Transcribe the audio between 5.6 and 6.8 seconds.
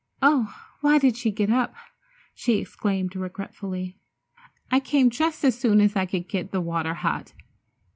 as I could get the